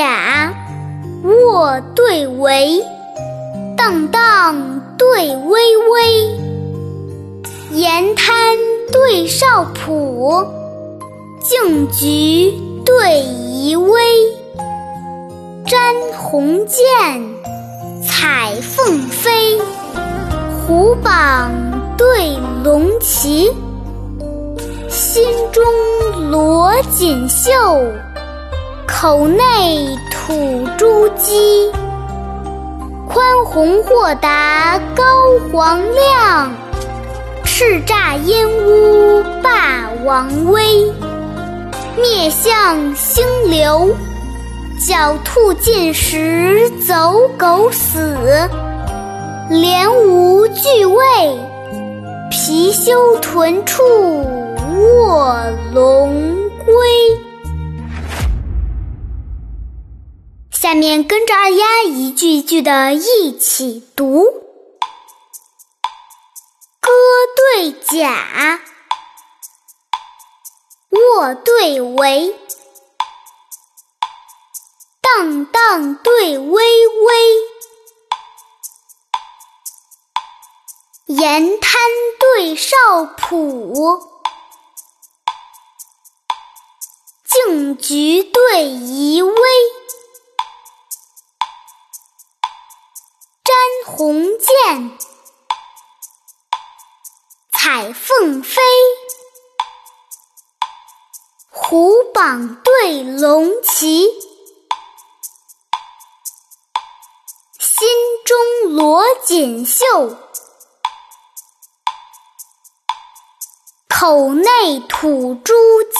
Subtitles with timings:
[0.00, 0.54] 甲，
[1.24, 2.82] 卧对围，
[3.76, 6.38] 荡荡对巍巍，
[7.72, 8.56] 岩滩
[8.90, 10.42] 对少浦，
[11.42, 14.00] 径菊对移微，
[15.66, 16.82] 沾鸿渐，
[18.02, 19.60] 彩凤飞，
[20.66, 21.50] 虎榜
[21.98, 23.52] 对龙旗，
[24.88, 25.22] 心
[25.52, 25.62] 中
[26.30, 27.50] 罗锦绣。
[28.92, 31.70] 口内吐珠玑，
[33.08, 35.04] 宽宏豁达高
[35.50, 36.52] 皇亮，
[37.44, 40.92] 叱咤燕屋霸王威。
[41.96, 43.94] 灭象星流，
[44.78, 48.16] 狡兔尽食走狗死。
[49.48, 51.02] 连吴俱卫，
[52.30, 54.26] 貔貅豚处
[60.60, 64.24] 下面跟着二丫一句一句的一起读：
[66.80, 66.90] 歌
[67.34, 68.60] 对甲，
[70.90, 72.38] 卧对围，
[75.00, 77.14] 荡荡对巍巍，
[81.06, 81.80] 沿滩
[82.18, 82.76] 对少
[83.16, 83.98] 浦，
[87.24, 89.32] 径菊对移微。
[93.86, 94.98] 鸿渐，
[97.52, 98.60] 彩凤飞；
[101.50, 104.06] 虎榜对龙旗，
[107.58, 107.88] 心
[108.24, 110.16] 中罗锦绣，
[113.88, 115.94] 口内吐珠玑，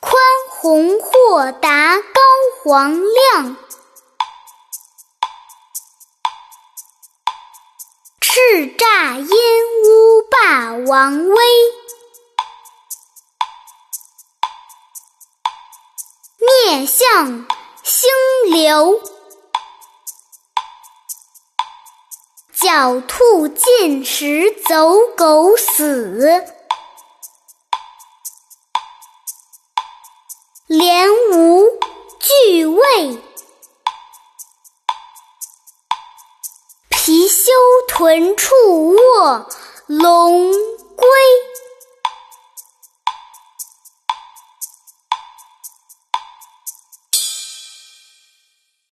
[0.00, 2.20] 宽宏豁达高
[2.62, 3.56] 皇亮。
[8.56, 9.28] 叱咤燕
[9.84, 11.36] 屋霸王威，
[16.38, 17.46] 灭相
[17.82, 18.08] 星
[18.50, 19.02] 流，
[22.54, 26.42] 狡兔尽食走狗死，
[30.66, 31.78] 连吴
[32.18, 33.25] 俱卫。
[37.26, 37.50] 修
[37.88, 39.46] 屯处卧
[39.86, 40.52] 龙
[40.94, 41.08] 归。